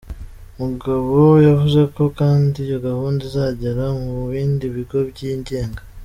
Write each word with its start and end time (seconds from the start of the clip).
Mugabo 0.59 1.17
yavuze 1.47 1.81
ko 1.95 2.03
kandi 2.19 2.55
iyo 2.67 2.77
gahunda 2.87 3.21
izagera 3.29 3.83
no 3.91 3.99
mu 4.15 4.23
bindi 4.31 4.65
bigo 4.75 4.97
byigenga. 5.11 5.81